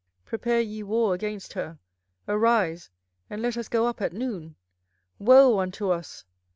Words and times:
24:006:004 0.23 0.25
Prepare 0.25 0.59
ye 0.61 0.81
war 0.81 1.13
against 1.13 1.53
her; 1.53 1.77
arise, 2.27 2.89
and 3.29 3.39
let 3.39 3.55
us 3.55 3.67
go 3.67 3.85
up 3.85 4.01
at 4.01 4.13
noon. 4.13 4.55
Woe 5.19 5.59
unto 5.59 5.91
us! 5.91 6.25